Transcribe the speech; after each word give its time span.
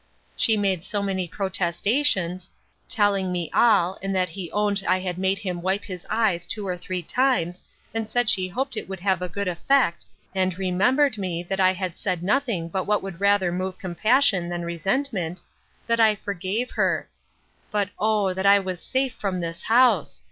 She 0.35 0.57
made 0.57 0.83
so 0.83 1.03
many 1.03 1.27
protestations, 1.27 2.49
(telling 2.89 3.31
me 3.31 3.51
all, 3.53 3.99
and 4.01 4.15
that 4.15 4.29
he 4.29 4.49
owned 4.51 4.83
I 4.87 4.97
had 4.97 5.19
made 5.19 5.37
him 5.37 5.61
wipe 5.61 5.83
his 5.83 6.07
eyes 6.09 6.47
two 6.47 6.65
or 6.67 6.75
three 6.75 7.03
times, 7.03 7.61
and 7.93 8.09
said 8.09 8.27
she 8.27 8.47
hoped 8.47 8.75
it 8.75 8.89
would 8.89 9.01
have 9.01 9.21
a 9.21 9.29
good 9.29 9.47
effect, 9.47 10.07
and 10.33 10.57
remembered 10.57 11.19
me, 11.19 11.43
that 11.43 11.59
I 11.59 11.73
had 11.73 11.95
said 11.97 12.23
nothing 12.23 12.67
but 12.67 12.85
what 12.85 13.03
would 13.03 13.21
rather 13.21 13.51
move 13.51 13.77
compassion 13.77 14.49
than 14.49 14.65
resentment,) 14.65 15.43
that 15.85 15.99
I 15.99 16.15
forgave 16.15 16.71
her. 16.71 17.07
But 17.69 17.89
O! 17.99 18.33
that 18.33 18.47
I 18.47 18.57
was 18.57 18.81
safe 18.81 19.13
from 19.13 19.39
this 19.39 19.61
house! 19.61 20.19